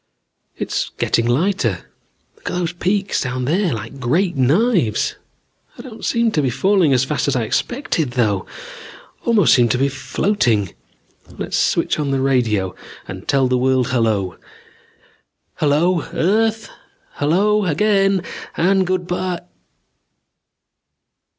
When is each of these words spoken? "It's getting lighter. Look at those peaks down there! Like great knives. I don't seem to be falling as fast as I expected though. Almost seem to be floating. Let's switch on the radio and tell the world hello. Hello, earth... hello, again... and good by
"It's 0.57 0.89
getting 0.97 1.27
lighter. 1.27 1.85
Look 2.35 2.49
at 2.49 2.55
those 2.57 2.73
peaks 2.73 3.21
down 3.21 3.45
there! 3.45 3.71
Like 3.71 3.99
great 3.99 4.35
knives. 4.35 5.15
I 5.77 5.83
don't 5.83 6.03
seem 6.03 6.31
to 6.31 6.41
be 6.41 6.49
falling 6.49 6.91
as 6.91 7.03
fast 7.05 7.27
as 7.27 7.35
I 7.35 7.43
expected 7.43 8.13
though. 8.13 8.47
Almost 9.25 9.53
seem 9.53 9.69
to 9.69 9.77
be 9.77 9.89
floating. 9.89 10.73
Let's 11.37 11.55
switch 11.55 11.99
on 11.99 12.09
the 12.09 12.19
radio 12.19 12.73
and 13.07 13.27
tell 13.27 13.47
the 13.47 13.59
world 13.59 13.89
hello. 13.89 14.37
Hello, 15.57 16.01
earth... 16.13 16.67
hello, 17.17 17.65
again... 17.65 18.23
and 18.57 18.87
good 18.87 19.05
by 19.05 19.41